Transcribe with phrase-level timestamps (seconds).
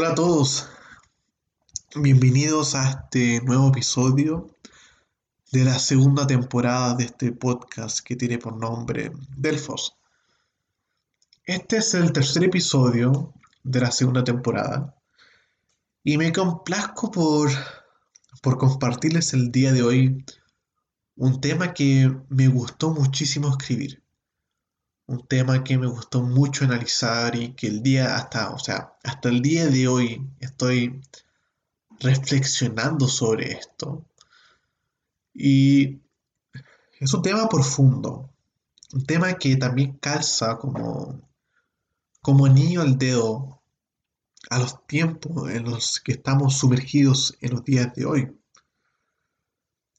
[0.00, 0.66] Hola a todos,
[1.94, 4.56] bienvenidos a este nuevo episodio
[5.52, 9.98] de la segunda temporada de este podcast que tiene por nombre Delfos.
[11.44, 14.96] Este es el tercer episodio de la segunda temporada
[16.02, 17.50] y me complazco por,
[18.40, 20.24] por compartirles el día de hoy
[21.16, 24.02] un tema que me gustó muchísimo escribir
[25.10, 29.28] un tema que me gustó mucho analizar y que el día hasta, o sea, hasta
[29.28, 31.02] el día de hoy estoy
[31.98, 34.06] reflexionando sobre esto.
[35.34, 35.98] Y
[37.00, 38.30] es un tema profundo,
[38.92, 41.20] un tema que también calza como,
[42.22, 43.60] como anillo al dedo
[44.48, 48.38] a los tiempos en los que estamos sumergidos en los días de hoy,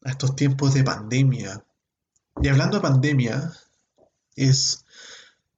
[0.05, 1.65] a estos tiempos de pandemia.
[2.41, 3.51] Y hablando de pandemia,
[4.35, 4.85] es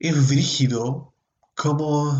[0.04, 1.14] es brígido
[1.56, 2.14] cómo,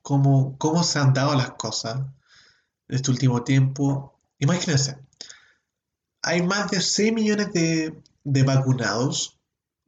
[0.00, 1.98] cómo, cómo se han dado las cosas
[2.88, 4.18] en este último tiempo.
[4.38, 4.98] Imagínense,
[6.22, 9.38] hay más de 6 millones de, de vacunados,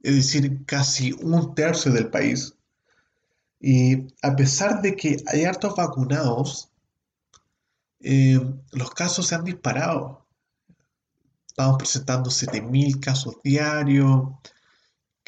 [0.03, 2.55] es decir, casi un tercio del país.
[3.59, 6.71] Y a pesar de que hay hartos vacunados,
[8.01, 8.39] eh,
[8.73, 10.27] los casos se han disparado.
[11.47, 14.29] Estamos presentando 7.000 casos diarios,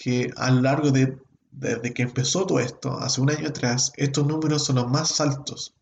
[0.03, 1.17] que a lo largo de
[1.53, 5.75] desde que empezó todo esto, hace un año atrás, estos números son los más altos.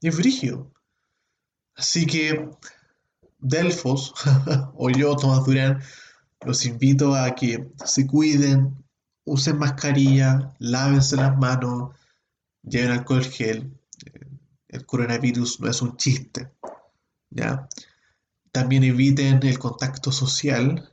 [0.00, 0.70] Y es.
[1.74, 2.50] Así que,
[3.38, 4.14] Delfos,
[4.74, 5.80] o yo, Tomás Durán,
[6.42, 8.84] los invito a que se cuiden,
[9.24, 11.96] usen mascarilla, lávense las manos,
[12.62, 13.76] lleven alcohol gel.
[14.68, 16.52] El coronavirus no es un chiste.
[17.30, 17.68] ¿ya?
[18.52, 20.91] También eviten el contacto social.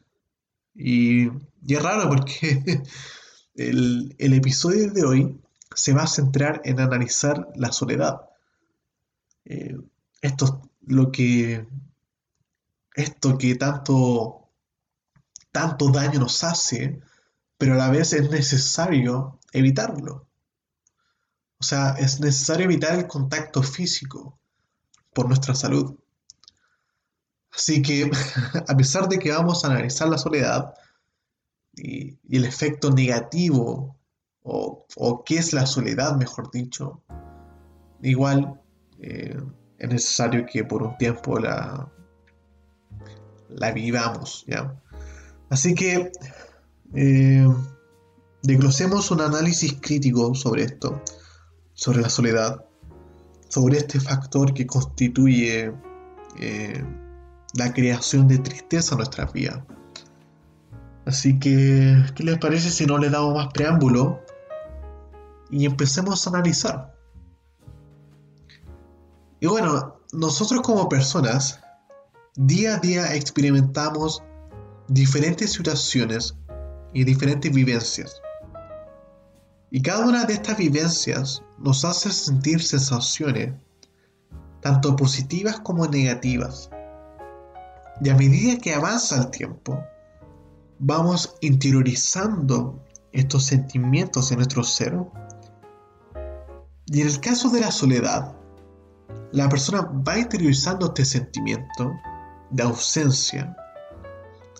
[0.75, 1.28] Y,
[1.68, 2.84] es raro porque
[3.56, 5.41] El, episodio de hoy
[5.75, 8.22] se va a centrar en analizar la soledad.
[9.44, 9.78] Eh,
[10.22, 11.68] esto lo que
[12.96, 14.50] esto que tanto
[15.52, 17.02] tanto daño nos hace,
[17.58, 20.28] pero a la vez es necesario evitarlo.
[21.59, 24.40] O sea, es necesario evitar el contacto físico
[25.13, 25.99] por nuestra salud.
[27.59, 28.09] Así que,
[28.68, 30.74] a pesar de que vamos a analizar la soledad,
[31.75, 33.97] y, el efecto negativo,
[34.44, 37.03] o, qué es la soledad, mejor dicho,
[38.02, 38.59] igual
[39.02, 39.38] eh,
[39.78, 41.92] es necesario que por un tiempo la,
[43.76, 44.74] vivamos, ¿ya?
[45.50, 46.12] Así que
[46.96, 47.47] eh,
[48.41, 51.03] desglosemos un análisis crítico sobre esto,
[51.74, 52.66] sobre la soledad,
[53.50, 55.74] sobre este factor que constituye
[56.40, 56.84] eh,
[57.56, 59.60] la creación de tristeza en nuestras vidas.
[61.06, 64.20] Así que, ¿qué les parece si no le damos más preámbulo
[65.50, 66.96] y empecemos a analizar?
[69.40, 71.62] Y bueno, nosotros como personas,
[72.36, 74.22] día a día experimentamos
[74.88, 76.36] diferentes situaciones
[76.94, 78.22] y diferentes vivencias.
[79.72, 83.54] Y cada una de estas vivencias nos hace sentir sensaciones,
[84.62, 86.70] tanto positivas como negativas.
[88.02, 89.80] Y a medida que avanza el tiempo,
[90.80, 94.98] vamos interiorizando estos sentimientos en nuestro ser.
[96.85, 98.35] Y en el caso de la soledad,
[99.32, 101.91] la persona va interiorizando este sentimiento
[102.52, 103.56] de ausencia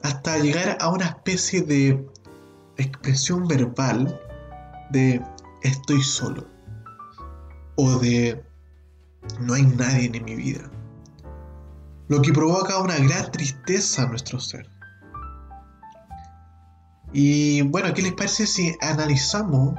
[0.04, 2.08] hasta llegar a una especie de
[2.78, 4.19] expresión verbal
[4.92, 5.22] de
[5.63, 6.48] estoy solo
[7.75, 8.44] o de
[9.40, 10.69] no hay nadie en mi vida.
[12.10, 14.68] Lo que provoca una gran tristeza en nuestro ser.
[17.14, 19.76] Y bueno, ¿qué les parece si analizamos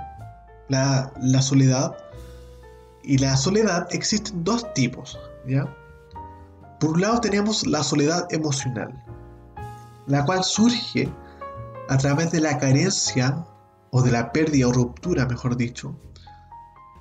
[0.69, 1.13] la,
[1.43, 1.97] soledad?
[3.03, 5.77] Y la soledad existen dos tipos, ¿ya?
[6.79, 9.05] Por un lado tenemos la soledad emocional,
[10.07, 11.13] la cual surge
[11.89, 13.45] a través de la carencia
[13.91, 15.97] o de la pérdida o ruptura, mejor dicho,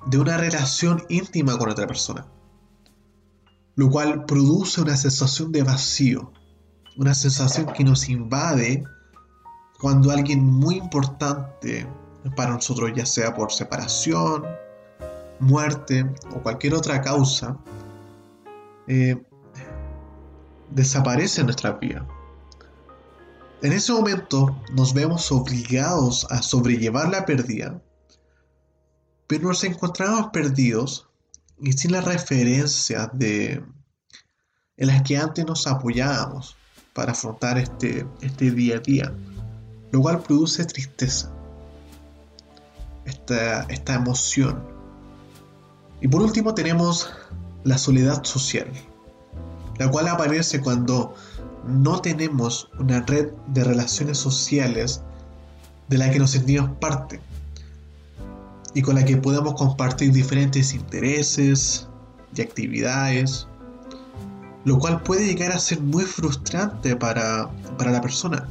[0.06, 2.26] de una relación íntima con otra persona,
[3.80, 6.30] lo cual produce una sensación de vacío,
[6.98, 8.84] una sensación que nos invade
[9.80, 11.86] cuando alguien muy importante
[12.36, 14.44] para nosotros, ya sea por separación,
[15.38, 16.04] muerte
[16.36, 17.56] o cualquier otra causa,
[18.86, 19.16] eh,
[20.70, 22.06] desaparece en nuestra vida.
[23.62, 27.82] En ese momento nos vemos obligados a sobrellevar la pérdida,
[29.26, 31.09] pero nos encontramos perdidos
[31.62, 33.62] y sin la referencia de
[34.76, 36.56] en las que antes nos apoyábamos
[36.94, 39.14] para afrontar este, este día a día
[39.92, 41.30] lo cual produce tristeza,
[43.04, 44.62] esta, esta emoción.
[46.00, 47.10] Y por último tenemos
[47.64, 48.68] la soledad social,
[49.78, 51.14] la cual aparece cuando
[51.66, 55.02] no tenemos una red de relaciones sociales
[55.88, 57.20] de la que nos sentimos parte
[58.74, 61.88] y con la que podemos compartir diferentes intereses
[62.34, 63.46] y actividades,
[64.64, 68.46] lo cual puede llegar a ser muy frustrante para, para la persona,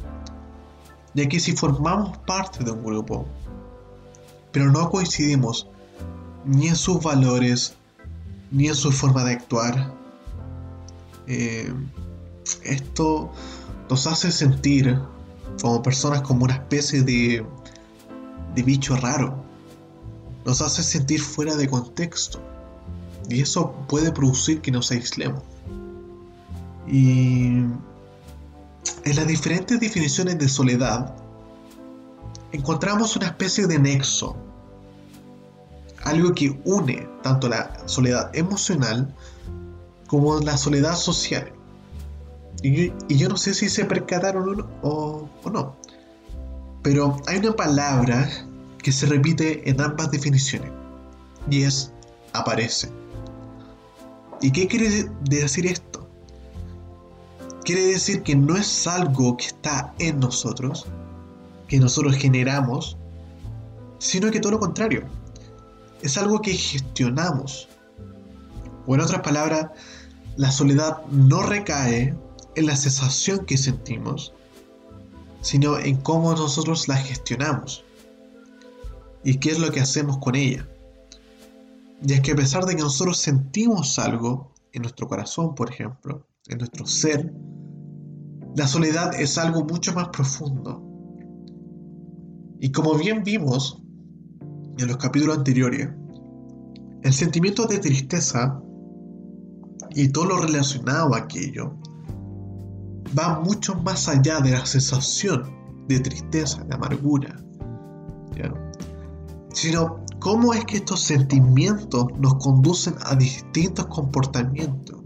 [1.14, 3.26] ya que si formamos parte de un grupo,
[4.52, 5.68] pero no coincidimos
[6.44, 7.74] ni en sus valores,
[8.50, 9.94] ni en su forma de actuar,
[11.26, 11.72] eh,
[12.64, 13.30] esto
[13.88, 14.98] nos hace sentir
[15.62, 17.44] como personas como una especie de,
[18.54, 19.49] de bicho raro.
[20.44, 22.40] Nos hace sentir fuera de contexto.
[23.28, 25.42] Y eso puede producir que nos aislemos.
[26.86, 27.64] Y
[29.04, 31.14] en las diferentes definiciones de soledad
[32.52, 34.36] encontramos una especie de nexo.
[36.02, 39.14] Algo que une tanto la soledad emocional
[40.06, 41.52] como la soledad social.
[42.62, 45.76] Y, yo no sé si se percataron o, o no.
[46.82, 48.28] Pero hay una palabra
[48.82, 50.70] que se repite en ambas definiciones.
[51.50, 51.92] Y es
[52.32, 52.90] aparece.
[54.40, 56.08] ¿Y qué quiere decir esto?
[57.64, 60.86] Quiere decir que no es algo que está en nosotros,
[61.68, 62.96] que nosotros generamos,
[63.98, 65.04] sino que todo lo contrario.
[66.02, 67.68] Es algo que gestionamos.
[68.86, 69.66] O en otras palabras,
[70.36, 72.14] la soledad no recae
[72.54, 74.32] en la sensación que sentimos,
[75.42, 77.84] sino en cómo nosotros la gestionamos
[79.24, 80.66] y qué es lo que hacemos con ella.
[82.02, 86.26] Y es que a pesar de que nosotros sentimos algo en nuestro corazón, por ejemplo,
[86.48, 87.32] en nuestro ser,
[88.56, 90.82] la soledad es algo mucho más profundo.
[92.58, 93.82] Y como bien vimos
[94.78, 95.88] en los capítulos anteriores,
[97.02, 98.60] el sentimiento de tristeza
[99.90, 101.74] y todo lo relacionado a aquello
[103.18, 105.50] va mucho más allá de la sensación
[105.88, 107.42] de tristeza, de amargura,
[109.52, 114.98] sino cómo es que estos sentimientos nos conducen a distintos comportamientos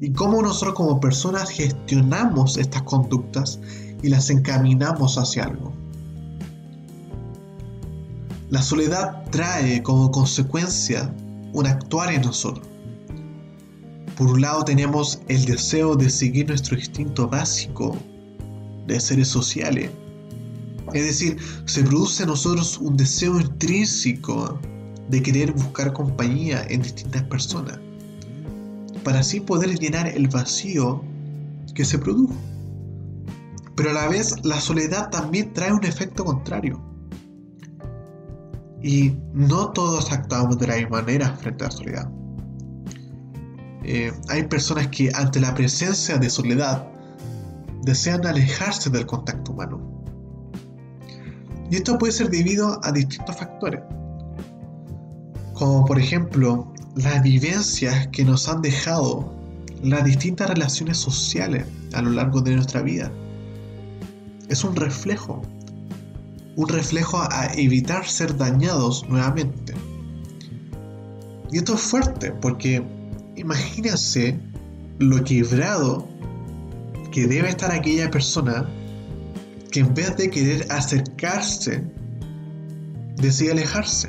[0.00, 3.60] y cómo nosotros como personas gestionamos estas conductas
[4.02, 5.72] y las encaminamos hacia algo.
[8.50, 11.12] La soledad trae como consecuencia
[11.52, 12.68] un actuar en nosotros
[14.16, 17.96] por un lado tenemos el deseo de seguir nuestro instinto básico
[18.86, 19.90] de seres sociales.
[20.92, 24.60] Es decir, se produce en nosotros un deseo intrínseco
[25.08, 27.78] de querer buscar compañía en distintas personas,
[29.02, 31.02] para así poder llenar el vacío
[31.74, 32.34] que se produjo.
[33.76, 36.80] Pero a la vez la soledad también trae un efecto contrario.
[38.82, 42.10] Y no todos actuamos de la misma manera frente a la soledad.
[43.82, 46.86] Eh, hay personas que ante la presencia de soledad
[47.82, 49.93] desean alejarse del contacto humano.
[51.70, 53.80] Y esto puede ser debido a distintos factores,
[55.54, 59.32] como por ejemplo las vivencias que nos han dejado
[59.82, 63.10] las distintas relaciones sociales a lo largo de nuestra vida.
[64.48, 65.42] Es un reflejo,
[66.56, 69.74] un reflejo a evitar ser dañados nuevamente.
[71.50, 72.82] Y esto es fuerte porque
[73.36, 74.38] imagínense
[74.98, 76.08] lo quebrado
[77.10, 78.68] que debe estar aquella persona
[79.74, 81.82] que en vez de querer acercarse,
[83.16, 84.08] decide alejarse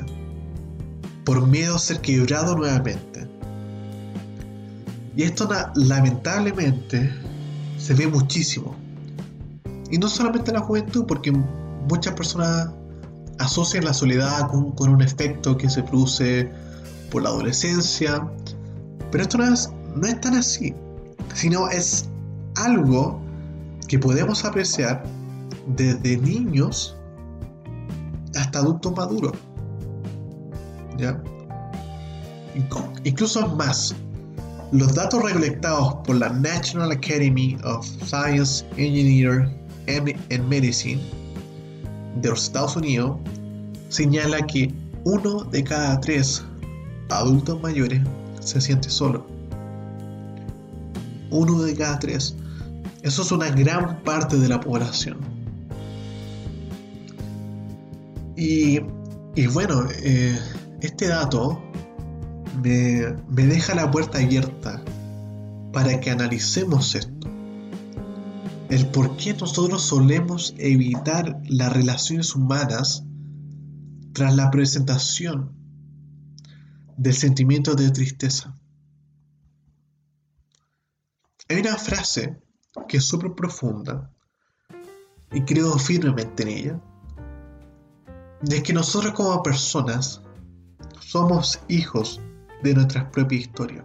[1.24, 3.26] por miedo a ser quebrado nuevamente.
[5.16, 7.12] Y esto lamentablemente
[7.78, 8.76] se ve muchísimo.
[9.90, 12.70] Y no solamente en la juventud, porque muchas personas
[13.40, 16.48] asocian la soledad con, un efecto que se produce
[17.10, 18.24] por la adolescencia,
[19.10, 20.72] pero esto no es, no es tan así,
[21.34, 22.08] sino es
[22.54, 23.20] algo
[23.88, 25.15] que podemos apreciar
[25.66, 26.96] desde niños
[28.34, 29.32] hasta adultos maduros.
[30.98, 31.22] ¿Ya?
[33.04, 33.94] Incluso más,
[34.72, 39.56] los datos recolectados por la National Academy of Science, Engineering
[39.88, 41.00] and Medicine
[42.20, 43.18] de los Estados Unidos
[43.88, 46.42] señala que uno de cada tres
[47.10, 48.00] adultos mayores
[48.40, 49.26] se siente solo.
[51.30, 52.34] Uno de cada tres.
[53.02, 55.35] Eso es una gran parte de la población.
[58.36, 58.80] Y,
[59.52, 60.38] bueno, eh,
[60.82, 61.62] este dato
[62.62, 64.82] me, deja la puerta abierta
[65.72, 67.28] para que analicemos esto.
[68.68, 73.04] El por qué nosotros solemos evitar las relaciones humanas
[74.12, 75.52] tras la presentación
[76.96, 78.54] del sentimiento de tristeza.
[81.48, 82.36] Hay una frase
[82.88, 84.10] que es súper profunda
[85.32, 86.80] y creo firmemente en ella,
[88.42, 90.22] de que nosotros como personas
[91.00, 92.20] somos hijos
[92.62, 93.84] de nuestra propia historia.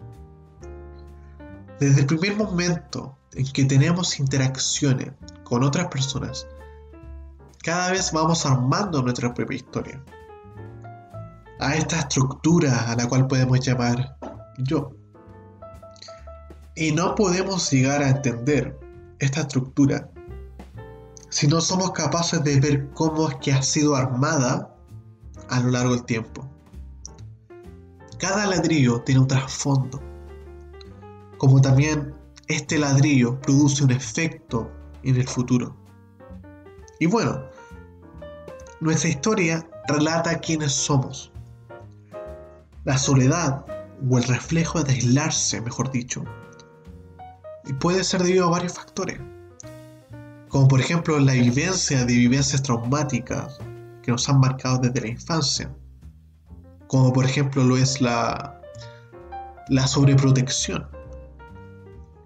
[1.79, 5.11] Desde el primer momento en que tenemos interacciones
[5.43, 6.47] con otras personas,
[7.63, 10.03] cada vez vamos armando nuestra propia historia.
[11.59, 14.17] A esta estructura a la cual podemos llamar
[14.57, 14.91] yo.
[16.75, 18.79] Y no podemos llegar a entender
[19.19, 20.09] esta estructura
[21.31, 24.75] si no somos capaces de ver cómo es que ha sido armada
[25.49, 26.45] a lo largo del tiempo.
[28.19, 30.01] Cada ladrillo tiene un trasfondo,
[31.37, 32.13] como también
[32.47, 34.69] este ladrillo produce un efecto
[35.03, 35.75] en el futuro.
[36.99, 37.41] Y bueno,
[38.81, 41.31] nuestra historia relata quiénes somos.
[42.83, 43.65] La soledad,
[44.09, 46.23] o el reflejo de aislarse, mejor dicho,
[47.65, 49.19] y puede ser debido a varios factores,
[50.51, 53.57] como por ejemplo la vivencia de vivencias traumáticas
[54.03, 55.73] que nos han marcado desde la infancia,
[56.87, 58.59] como por ejemplo lo es la,
[59.69, 60.85] la sobreprotección.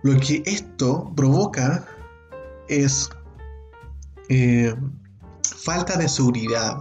[0.02, 1.86] Lo que esto provoca
[2.68, 3.10] es
[4.30, 4.74] eh,
[5.64, 6.78] falta de seguridad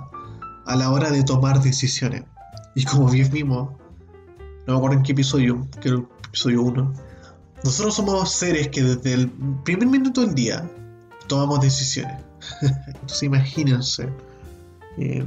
[0.66, 2.24] a la hora de tomar decisiones.
[2.74, 3.68] Y como bien vimos,
[4.66, 6.94] no me acuerdo en qué episodio, que era el episodio 1,
[7.64, 9.30] nosotros somos seres que desde el
[9.62, 10.70] primer minuto del día
[11.26, 12.22] tomamos decisiones.
[12.86, 14.08] Entonces imagínense
[14.98, 15.26] eh,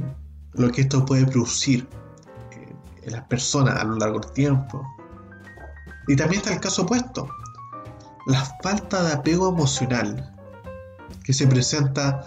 [0.54, 1.86] lo que esto puede producir
[2.52, 4.86] eh, en las personas a lo largo del tiempo.
[6.06, 7.28] Y también está el caso opuesto,
[8.26, 10.34] la falta de apego emocional
[11.22, 12.26] que se presenta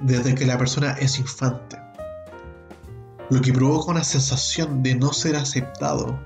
[0.00, 1.76] desde que la persona es infante,
[3.30, 6.16] lo que provoca una sensación de no ser aceptado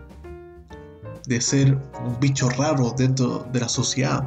[1.26, 4.24] de ser un bicho raro dentro de la sociedad.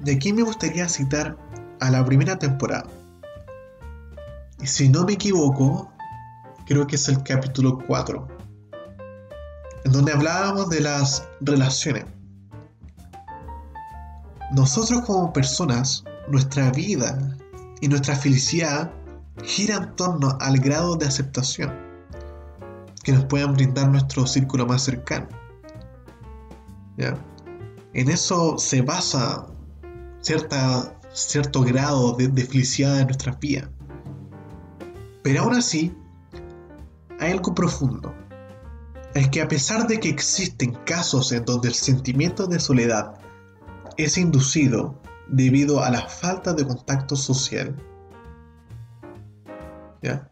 [0.00, 1.36] De aquí me gustaría citar
[1.80, 2.86] a la primera temporada.
[4.60, 5.90] Y si no me equivoco,
[6.66, 8.28] creo que es el capítulo 4,
[9.84, 12.04] en donde hablábamos de las relaciones.
[14.52, 17.36] Nosotros como personas, nuestra vida
[17.80, 18.90] y nuestra felicidad
[19.42, 21.72] gira en torno al grado de aceptación
[23.02, 25.28] que nos puedan brindar nuestro círculo más cercano.
[27.94, 29.46] En eso se basa
[30.20, 33.68] cierta, cierto grado de, de felicidad en nuestras vidas.
[35.22, 35.94] Pero aún así,
[37.20, 38.14] hay algo profundo.
[39.14, 43.14] Es que a pesar de que existen casos en donde el sentimiento de soledad
[43.96, 47.74] es inducido debido a la falta de contacto social,
[50.02, 50.30] ¿ya?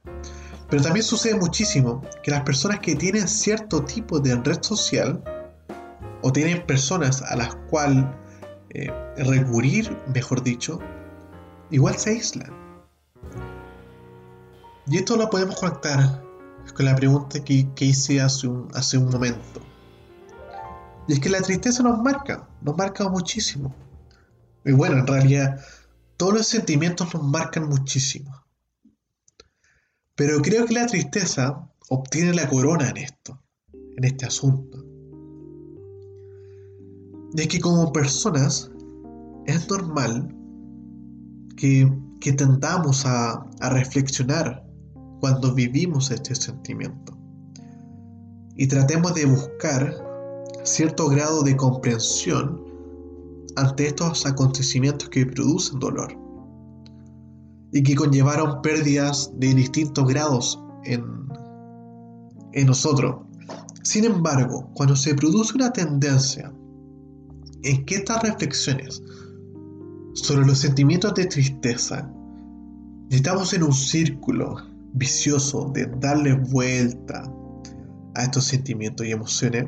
[0.69, 5.23] Pero también sucede muchísimo que las personas que tienen cierto tipo de red social
[6.23, 8.05] o tienen personas a las cuales
[8.71, 10.81] eh, recurrir, mejor dicho,
[11.71, 12.53] igual se aíslan.
[14.87, 16.23] Y esto lo podemos conectar
[16.75, 19.61] con la pregunta que, hice hace un, hace un momento.
[21.09, 23.75] Y es que la tristeza nos marca, nos marca muchísimo.
[24.65, 25.61] Y bueno, en realidad
[26.17, 28.45] todos los sentimientos nos marcan muchísimo.
[30.15, 33.43] Pero creo que la tristeza obtiene la corona en esto,
[33.73, 34.86] en este asunto.
[37.37, 38.71] De que como personas
[39.45, 40.35] es normal
[41.59, 41.87] que,
[42.19, 44.67] que tendamos a, a reflexionar
[45.21, 47.15] cuando vivimos este sentimiento.
[48.57, 49.95] Y tratemos de buscar
[50.65, 52.65] cierto grado de comprensión
[53.57, 56.17] ante estos acontecimientos que producen dolor
[57.71, 61.05] y que conllevaron pérdidas de distintos grados en,
[62.55, 63.27] en nosotros.
[63.83, 66.51] Sin embargo, cuando se produce una tendencia
[67.67, 69.03] en que estas reflexiones
[70.15, 72.09] sobre los sentimientos de tristeza
[73.11, 74.57] estamos en un círculo
[74.95, 77.29] vicioso de darle vuelta
[78.15, 79.67] a estos sentimientos y emociones,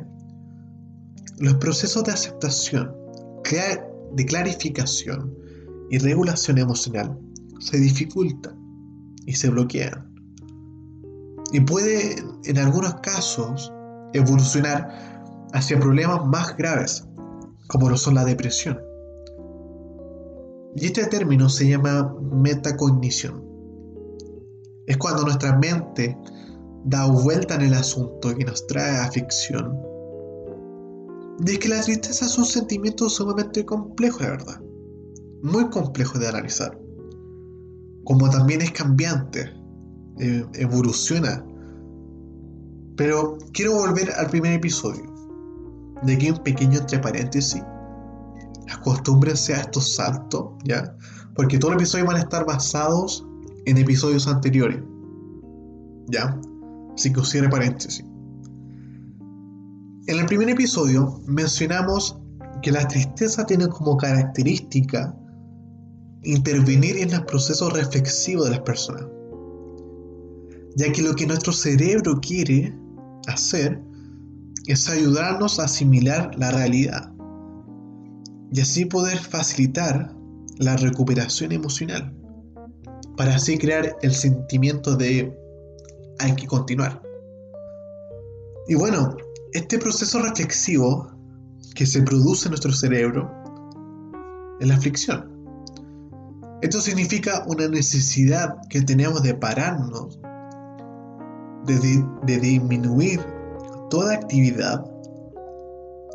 [1.38, 2.94] los procesos de aceptación,
[4.12, 5.34] de clarificación
[5.90, 7.18] y regulación emocional
[7.60, 8.56] se dificultan
[9.26, 10.06] y se bloquean.
[11.52, 13.72] Y puede, en algunos casos,
[14.12, 14.88] evolucionar
[15.54, 17.07] hacia problemas más graves,
[17.68, 18.80] como lo son la depresión.
[20.74, 23.44] Y este término se llama metacognición.
[24.86, 26.16] Es cuando nuestra mente
[26.84, 29.78] da vuelta en el asunto y nos trae aflicción.
[31.46, 34.60] Y es que la tristeza es un sentimiento sumamente complejo, de verdad.
[35.42, 36.76] Muy complejo de analizar
[38.08, 39.52] como también es cambiante,
[40.18, 41.44] eh, evoluciona
[42.96, 45.07] Pero quiero volver al primer episodio.
[46.02, 47.62] De aquí un pequeño entre paréntesis.
[48.70, 50.94] Acostúmbrense a estos saltos, ¿ya?
[51.34, 53.26] Porque todos los episodios van a estar basados
[53.66, 54.82] en episodios anteriores.
[56.08, 56.38] ¿Ya?
[56.94, 58.04] Así que cierre paréntesis.
[60.06, 62.16] En el primer episodio mencionamos
[62.62, 65.14] que la tristeza tiene como característica
[66.22, 69.06] intervenir en el proceso reflexivo de las personas,
[70.76, 72.74] ya que lo que nuestro cerebro quiere
[73.26, 73.80] hacer
[74.68, 77.10] es ayudarnos a asimilar la realidad
[78.52, 80.14] y así poder facilitar
[80.58, 82.14] la recuperación emocional,
[83.16, 85.34] para así crear el sentimiento de
[86.18, 87.00] hay que continuar.
[88.68, 89.16] Y bueno,
[89.52, 91.10] este proceso reflexivo
[91.74, 93.32] que se produce en nuestro cerebro
[94.60, 95.30] es la aflicción.
[96.60, 100.18] Esto significa una necesidad que tenemos de pararnos,
[101.66, 103.37] de, de disminuir
[103.88, 104.84] toda actividad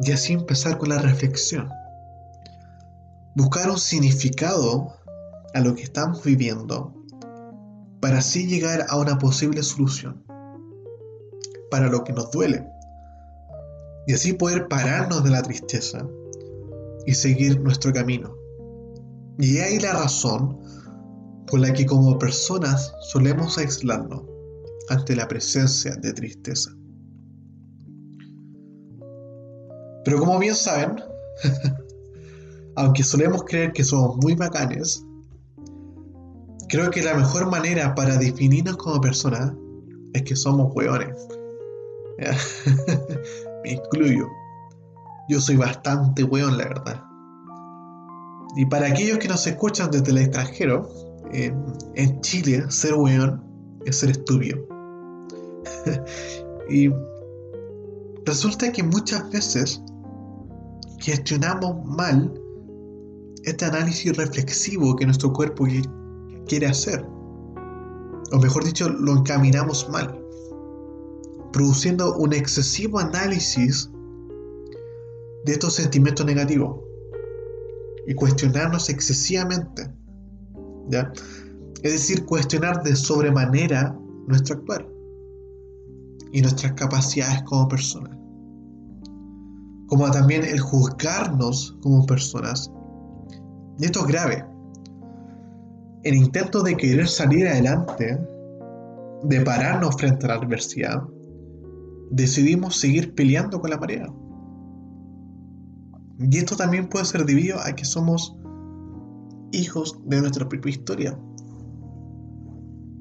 [0.01, 1.69] y así empezar con la reflexión.
[3.35, 4.93] Buscar un significado
[5.53, 6.93] a lo que estamos viviendo
[7.99, 10.23] para así llegar a una posible solución
[11.71, 12.67] para lo que nos duele
[14.05, 16.05] y así poder pararnos de la tristeza
[17.05, 18.35] y seguir nuestro camino.
[19.39, 20.59] Y ahí la razón
[21.47, 24.23] por la que como personas solemos aislarnos
[24.89, 26.71] ante la presencia de tristeza.
[30.03, 31.01] Pero como bien saben,
[32.75, 35.03] aunque solemos creer que somos muy bacanes,
[36.69, 39.53] creo que la mejor manera para definirnos como personas
[40.13, 41.15] es que somos hueones.
[43.63, 44.27] Me incluyo.
[45.29, 47.03] Yo soy bastante weón, la verdad.
[48.55, 50.89] Y para aquellos que nos escuchan desde el extranjero,
[51.31, 53.43] en, Chile, ser weón
[53.85, 54.59] es ser estúpido.
[56.69, 56.89] y
[58.25, 59.81] resulta que muchas veces
[61.03, 62.33] gestionamos mal
[63.43, 65.65] este análisis reflexivo que nuestro cuerpo
[66.47, 67.05] quiere hacer.
[68.31, 70.17] O mejor dicho, lo encaminamos mal
[71.51, 73.91] produciendo un excesivo análisis
[75.45, 76.79] de estos sentimientos negativos
[78.07, 79.91] y cuestionarnos excesivamente.
[80.87, 81.11] ¿ya?
[81.83, 83.95] Es decir, cuestionar de sobremanera
[84.27, 84.89] nuestro actuar
[86.31, 88.22] y nuestras capacidades como personas.
[89.93, 92.71] Como también el juzgarnos como personas.
[93.77, 94.43] Y esto es grave.
[96.01, 98.19] El intento de querer salir adelante,
[99.21, 101.03] de pararnos frente a la adversidad,
[102.09, 104.11] decidimos seguir peleando con la marea.
[106.17, 108.35] Y esto también puede ser debido a que somos
[109.51, 111.19] hijos de nuestra propia historia.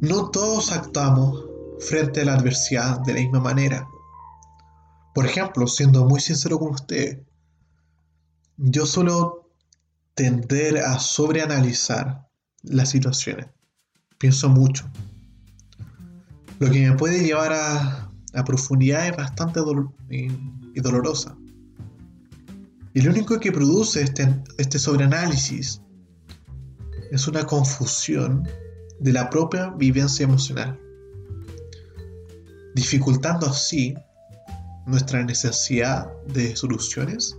[0.03, 1.43] No todos actuamos
[1.79, 3.89] frente a la adversidad de la misma manera.
[5.15, 7.19] Por ejemplo, siendo muy sincero con ustedes,
[8.57, 9.51] yo suelo
[10.15, 12.29] tender a sobreanalizar
[12.63, 13.47] las situaciones.
[14.19, 14.89] Pienso mucho.
[16.59, 19.61] Lo que me puede llevar a la profundidad es bastante
[20.11, 20.29] y,
[20.81, 21.37] dolorosa.
[22.95, 25.83] Y lo único que produce este, este sobreanálisis
[27.11, 28.49] es una confusión
[29.01, 30.79] de la propia vivencia emocional,
[32.75, 33.95] dificultando así
[34.87, 37.37] nuestra necesidad de soluciones.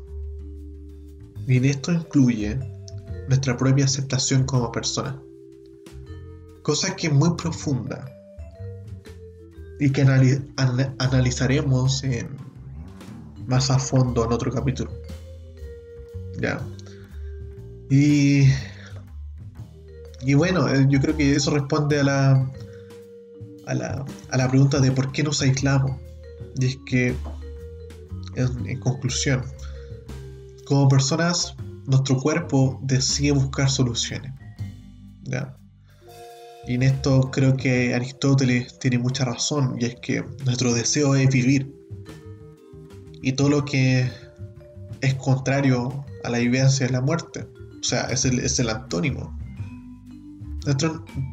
[1.48, 2.58] Y en esto incluye
[3.28, 5.22] nuestra propia aceptación como persona,
[6.62, 8.10] cosa que es muy profunda
[9.80, 12.04] y que analizaremos
[13.48, 14.92] más a fondo en otro capítulo.
[16.40, 16.62] Ya.
[17.90, 18.48] Y,
[20.22, 22.52] y bueno, eh, yo creo que eso responde a la,
[23.68, 26.00] a la, a la pregunta de por qué nos aislamos.
[26.60, 27.16] Y es que,
[28.36, 29.44] en, conclusión,
[30.66, 34.32] como personas, nuestro cuerpo decide buscar soluciones.
[35.24, 35.56] ¿ya?
[36.68, 41.30] Y en esto creo que Aristóteles tiene mucha razón, y es que nuestro deseo es
[41.30, 41.74] vivir.
[43.22, 44.10] Y todo lo que
[45.02, 47.46] es contrario a la vivencia es la muerte.
[47.80, 49.38] O sea, es el, es el antónimo.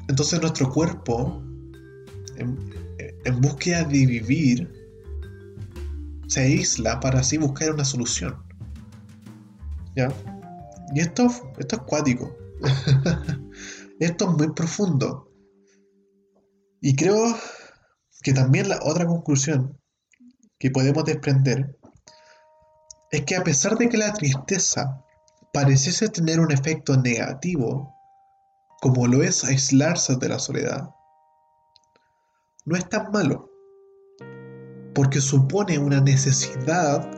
[0.09, 1.40] entonces nuestro cuerpo,
[2.37, 2.59] en,
[3.24, 4.68] en búsqueda de vivir,
[6.31, 8.40] se aísla para así buscar una solución.
[9.97, 10.12] ¿Ya?
[10.95, 11.27] Y esto,
[11.59, 12.37] esto es cuático.
[13.99, 15.31] Esto es muy profundo.
[16.81, 17.37] Y creo
[18.23, 19.79] que también la otra conclusión
[20.59, 21.79] que podemos desprender
[23.11, 25.05] es que a pesar de que la tristeza
[25.53, 27.95] pareciese tener un efecto negativo,
[28.81, 30.88] como lo es aislarse de la soledad,
[32.64, 33.50] no es tan malo.
[34.94, 37.09] Porque supone una necesidad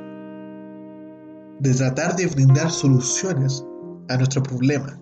[1.61, 3.64] de tratar de brindar soluciones
[4.08, 5.00] a nuestro problema,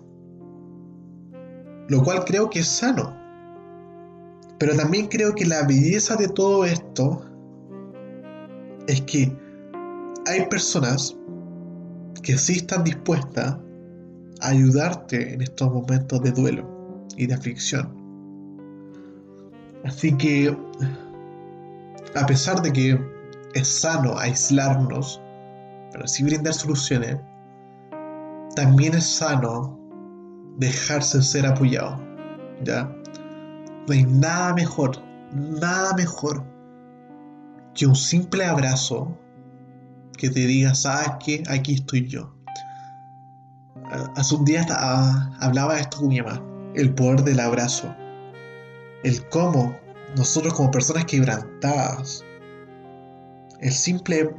[1.87, 3.17] lo cual creo que es sano.
[4.59, 7.25] Pero también creo que la belleza de todo esto
[8.87, 9.35] es que
[10.27, 11.15] hay personas
[12.21, 13.57] que sí están dispuestas
[14.41, 18.01] a ayudarte en estos momentos de duelo y de aflicción.
[19.83, 20.55] Así que,
[22.15, 22.99] a pesar de que
[23.53, 25.21] es sano aislarnos,
[25.91, 27.17] pero sí brindar soluciones,
[28.55, 29.77] también es sano
[30.57, 31.99] dejarse ser apoyado.
[32.63, 32.83] ¿Ya?
[33.87, 34.91] No hay nada mejor,
[35.33, 36.43] nada mejor
[37.73, 39.17] que un simple abrazo
[40.17, 42.35] que te diga, sabes que aquí estoy yo.
[44.15, 44.65] Hace un día
[45.39, 46.41] hablaba esto con mi mamá,
[46.75, 47.93] el poder del abrazo,
[49.03, 49.75] el cómo
[50.15, 52.25] nosotros como personas quebrantadas,
[53.59, 54.33] el simple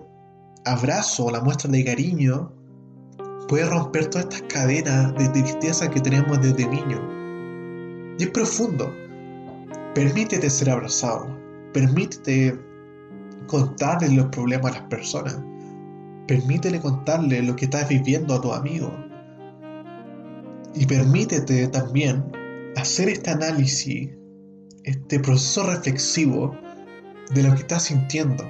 [0.65, 2.53] abrazo, la muestra de cariño,
[3.49, 8.17] puede romper todas estas cadenas de tristeza que tenemos desde niño.
[8.19, 8.93] Y es profundo.
[9.95, 11.27] Permítete ser abrazado.
[11.73, 12.59] Permítete
[13.47, 15.39] contarle los problemas a las personas.
[16.27, 18.93] Permítele contarle lo que estás viviendo a tu amigo.
[20.75, 22.25] Y permítete también
[22.77, 24.11] hacer este análisis,
[24.85, 26.57] este proceso reflexivo
[27.35, 28.45] de lo que estás sintiendo.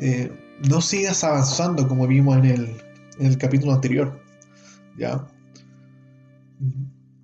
[0.00, 0.30] Eh,
[0.68, 2.82] no sigas avanzando como vimos en el,
[3.18, 4.20] en el capítulo anterior.
[4.96, 5.26] ¿Ya?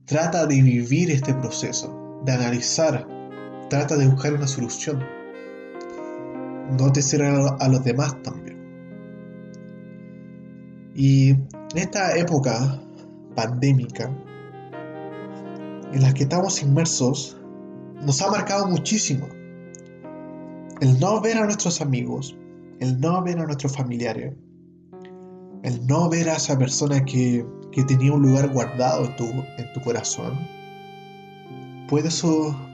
[0.06, 3.06] Trata de vivir este proceso, de analizar,
[3.68, 5.04] trata de buscar una solución.
[6.78, 8.54] No te cierres a los demás también.
[10.94, 12.80] Y en esta época
[13.34, 14.10] pandémica
[15.92, 17.36] en la que estamos inmersos,
[18.02, 19.28] nos ha marcado muchísimo.
[20.80, 22.36] El no ver a nuestros amigos,
[22.80, 24.34] el no ver a nuestros familiares,
[25.62, 27.46] el no ver a esa persona que,
[27.88, 30.38] tenía un lugar guardado en tu, en tu corazón,
[31.88, 32.08] puede,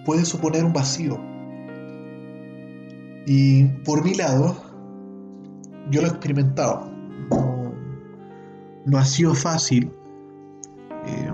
[0.05, 1.19] puede suponer un vacío.
[3.27, 4.57] Y por mi lado,
[5.91, 6.91] yo lo he experimentado.
[8.87, 9.93] No, ha sido fácil.
[11.07, 11.33] Eh,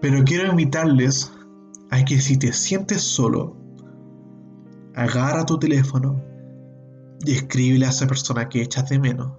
[0.00, 1.30] pero quiero invitarles
[1.94, 3.56] a que si te sientes solo,
[4.94, 6.20] agarra tu teléfono,
[7.24, 9.32] y escríbele a esa persona que echas de menos.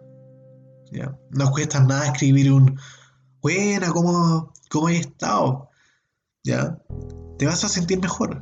[0.92, 1.18] ¿ya?
[1.32, 2.80] No cuesta nada escribir un
[3.42, 5.70] buena, ¿cómo, cómo has estado?
[6.46, 6.82] ¿Ya?
[7.38, 8.42] Te vas a sentir mejor.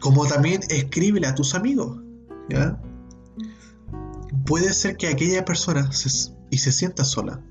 [0.00, 2.00] Como también escríbele a tus amigos.
[2.48, 2.80] ¿ya?
[4.46, 7.42] Puede ser que aquella persona se, y se sienta sola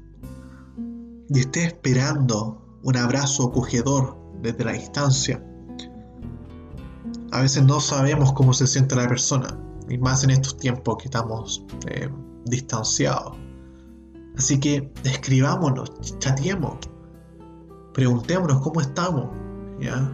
[1.29, 5.43] y esté esperando un abrazo acogedor desde la distancia.
[7.37, 9.55] A veces no sabemos cómo se siente la persona
[9.87, 12.09] y más en estos tiempos que estamos eh,
[12.45, 13.37] distanciados.
[14.35, 16.79] Así que escribámonos, chateemos,
[17.93, 19.27] preguntémonos cómo estamos,
[19.79, 20.11] ¿ya?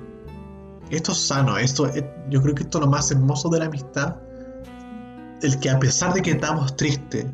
[0.89, 1.89] Esto es sano, esto,
[2.29, 4.17] yo creo que esto es lo más hermoso de la amistad,
[5.43, 7.25] el que a pesar de que estamos tristes,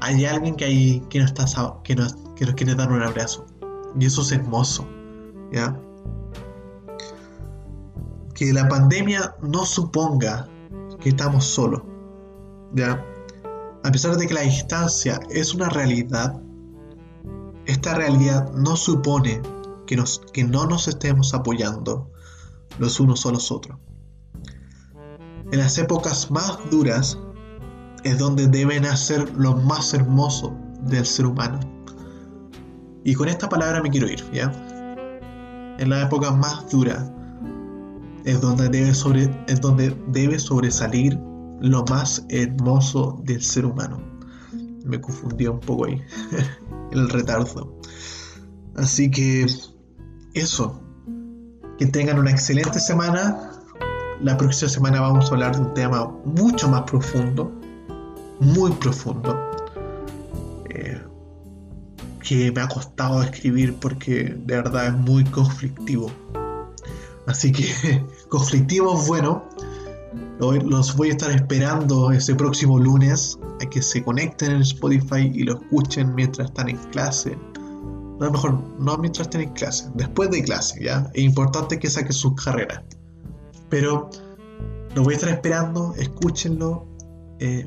[0.00, 1.44] hay alguien que, hay, que, nos, está,
[1.84, 3.44] que, nos, que nos quiere dar un abrazo.
[4.00, 4.88] Y eso es hermoso,
[5.52, 5.78] ¿ya?
[8.34, 10.48] Que la pandemia no suponga
[11.00, 11.82] que estamos solos.
[12.74, 13.04] ¿Ya?
[13.84, 16.40] A pesar de que la distancia es una realidad,
[17.66, 19.42] esta realidad no supone
[19.86, 22.10] que, nos, que no nos estemos apoyando
[22.78, 23.78] los unos a los otros.
[25.50, 27.18] En las épocas más duras
[28.04, 31.60] es donde deben hacer lo más hermoso del ser humano.
[33.04, 34.50] Y con esta palabra me quiero ir, ¿ya?
[35.78, 37.12] En la época más dura
[38.24, 41.18] es donde debe, sobre, es donde debe sobresalir
[41.60, 44.00] lo más hermoso del ser humano.
[44.84, 46.00] Me confundí un poco ahí,
[46.92, 47.78] el retardo.
[48.76, 49.46] Así que
[50.34, 50.82] eso,
[51.78, 53.50] que tengan una excelente semana.
[54.20, 57.52] La próxima semana vamos a hablar de un tema mucho más profundo,
[58.40, 59.36] muy profundo,
[60.70, 61.00] eh,
[62.22, 66.10] que me ha costado escribir porque de verdad es muy conflictivo.
[67.32, 69.48] Así que conflictivos, bueno,
[70.38, 75.44] los voy a estar esperando ese próximo lunes a que se conecten en Spotify y
[75.44, 77.38] lo escuchen mientras están en clase.
[78.20, 81.10] No, mejor, no mientras estén en clase, después de clase, ¿ya?
[81.14, 82.82] Es importante que saquen sus carreras.
[83.70, 84.10] Pero
[84.94, 86.86] los voy a estar esperando, escúchenlo.
[87.38, 87.66] Eh,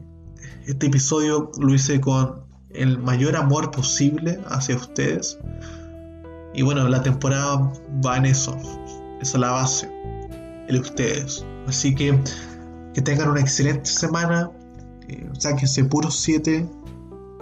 [0.67, 5.39] este episodio lo hice con el mayor amor posible hacia ustedes.
[6.53, 7.73] Y bueno, la temporada
[8.05, 8.55] va en eso.
[9.21, 9.91] Esa es la base.
[10.67, 11.45] El ustedes.
[11.67, 12.19] Así que
[12.93, 14.49] Que tengan una excelente semana.
[15.09, 16.67] Eh, sáquense puros 7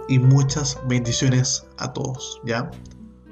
[0.08, 2.70] y muchas bendiciones a todos, ¿ya?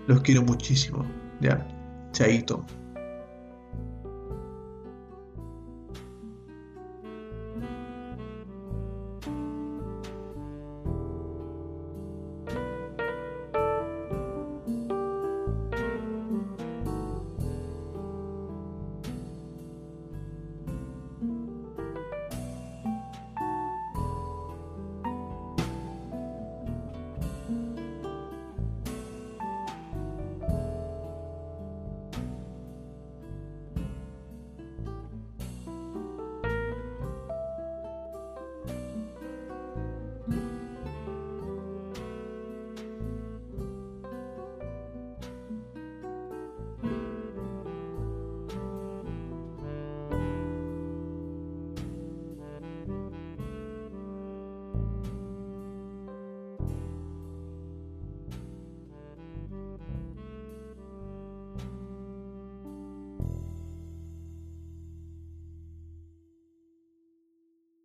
[0.07, 1.05] Los quiero muchísimo,
[1.41, 1.67] ¿ya?
[2.13, 2.65] Chaito.